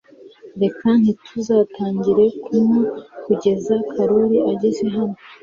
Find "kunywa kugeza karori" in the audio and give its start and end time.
2.43-4.37